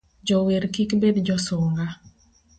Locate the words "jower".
0.27-0.63